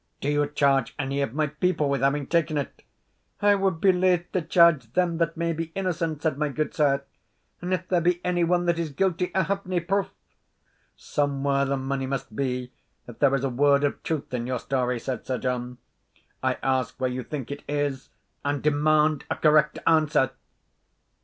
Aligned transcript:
"Do 0.19 0.29
you 0.31 0.47
charge 0.47 0.95
any 0.97 1.21
of 1.21 1.35
my 1.35 1.45
people 1.45 1.87
with 1.87 2.01
having 2.01 2.25
taken 2.25 2.57
it?" 2.57 2.81
"I 3.39 3.53
wad 3.53 3.79
be 3.79 3.91
laith 3.91 4.31
to 4.31 4.41
charge 4.41 4.91
them 4.93 5.19
that 5.19 5.37
may 5.37 5.53
be 5.53 5.65
innocent," 5.75 6.23
said 6.23 6.39
my 6.39 6.49
gudesire; 6.49 7.03
"and 7.61 7.71
if 7.71 7.87
there 7.87 8.01
be 8.01 8.19
any 8.25 8.43
one 8.43 8.65
that 8.65 8.79
is 8.79 8.89
guilty, 8.89 9.29
I 9.35 9.43
have 9.43 9.63
nae 9.67 9.77
proof." 9.79 10.07
"Somewhere 10.95 11.65
the 11.65 11.77
money 11.77 12.07
must 12.07 12.35
be, 12.35 12.71
if 13.07 13.19
there 13.19 13.35
is 13.35 13.43
a 13.43 13.49
word 13.49 13.83
of 13.83 14.01
truth 14.01 14.33
in 14.33 14.47
your 14.47 14.57
story," 14.57 14.99
said 14.99 15.27
Sir 15.27 15.37
John; 15.37 15.77
"I 16.41 16.57
ask 16.63 16.99
where 16.99 17.07
you 17.07 17.21
think 17.21 17.51
it 17.51 17.61
is 17.69 18.09
and 18.43 18.63
demand 18.63 19.25
a 19.29 19.35
correct 19.35 19.77
answer!" 19.85 20.31